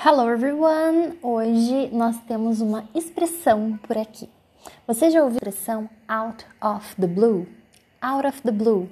[0.00, 1.18] Hello everyone!
[1.20, 4.30] Hoje nós temos uma expressão por aqui.
[4.86, 7.48] Você já ouviu a expressão out of the blue?
[8.00, 8.88] Out of the blue.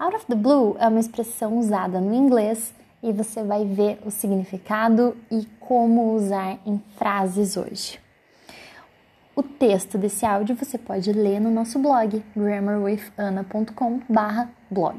[0.00, 4.10] Out of the blue é uma expressão usada no inglês e você vai ver o
[4.10, 8.00] significado e como usar em frases hoje.
[9.36, 14.98] O texto desse áudio você pode ler no nosso blog grammarwithana.com/blog.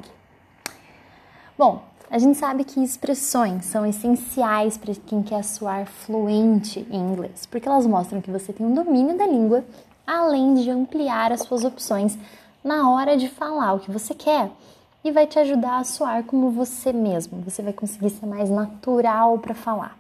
[1.58, 7.46] Bom, a gente sabe que expressões são essenciais para quem quer soar fluente em inglês,
[7.46, 9.64] porque elas mostram que você tem um domínio da língua,
[10.06, 12.18] além de ampliar as suas opções
[12.64, 14.52] na hora de falar o que você quer
[15.04, 17.42] e vai te ajudar a soar como você mesmo.
[17.42, 19.98] Você vai conseguir ser mais natural para falar.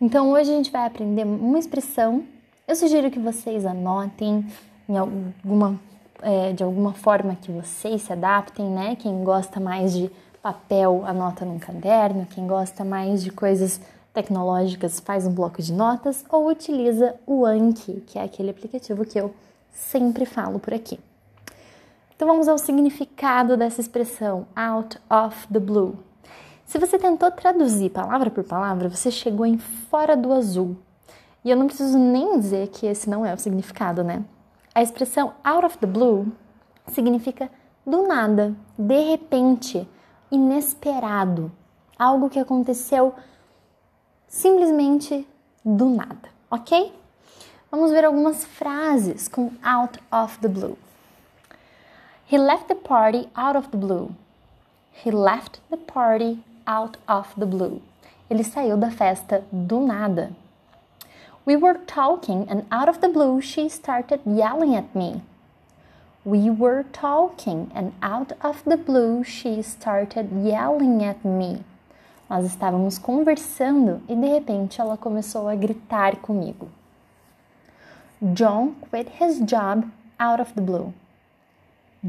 [0.00, 2.24] Então hoje a gente vai aprender uma expressão.
[2.66, 4.44] Eu sugiro que vocês anotem
[4.88, 5.80] em alguma,
[6.20, 8.96] é, de alguma forma que vocês se adaptem, né?
[8.96, 10.10] Quem gosta mais de
[10.42, 12.26] papel, anota num caderno.
[12.26, 13.80] Quem gosta mais de coisas
[14.12, 19.18] tecnológicas, faz um bloco de notas ou utiliza o Anki, que é aquele aplicativo que
[19.18, 19.34] eu
[19.72, 21.00] sempre falo por aqui.
[22.14, 25.98] Então vamos ao significado dessa expressão out of the blue.
[26.66, 30.76] Se você tentou traduzir palavra por palavra, você chegou em fora do azul.
[31.44, 34.22] E eu não preciso nem dizer que esse não é o significado, né?
[34.74, 36.30] A expressão out of the blue
[36.86, 37.50] significa
[37.84, 39.88] do nada, de repente,
[40.32, 41.52] inesperado,
[41.98, 43.14] algo que aconteceu
[44.26, 45.26] simplesmente
[45.62, 46.92] do nada, ok?
[47.70, 50.76] Vamos ver algumas frases com out of the blue.
[52.26, 54.14] He left the party out of the blue.
[54.90, 57.82] He left the party out of the blue.
[58.30, 60.32] Ele saiu da festa do nada.
[61.44, 65.22] We were talking and out of the blue she started yelling at me.
[66.24, 71.64] We were talking and out of the blue she started yelling at me.
[72.30, 76.68] Nós estávamos conversando e de repente ela começou a gritar comigo.
[78.22, 80.94] John quit his job out of the blue.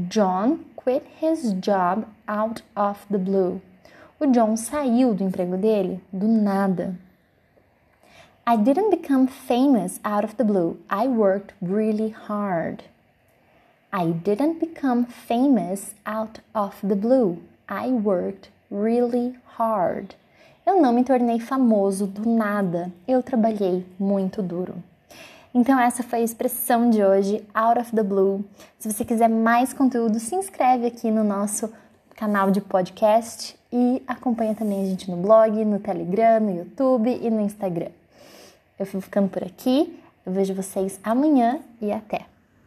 [0.08, 3.60] John quit his job out of the blue.
[4.20, 6.96] O John saiu do emprego dele do nada.
[8.46, 10.78] I didn't become famous out of the blue.
[10.88, 12.84] I worked really hard.
[13.96, 17.38] I didn't become famous out of the blue.
[17.68, 20.16] I worked really hard.
[20.66, 22.90] Eu não me tornei famoso do nada.
[23.06, 24.74] Eu trabalhei muito duro.
[25.54, 28.44] Então essa foi a expressão de hoje, out of the blue.
[28.80, 31.72] Se você quiser mais conteúdo, se inscreve aqui no nosso
[32.16, 37.30] canal de podcast e acompanha também a gente no blog, no Telegram, no YouTube e
[37.30, 37.90] no Instagram.
[38.76, 39.96] Eu fico ficando por aqui.
[40.26, 42.33] Eu vejo vocês amanhã e até.